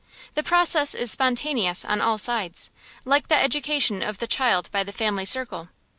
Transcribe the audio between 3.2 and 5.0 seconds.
the education of the child by the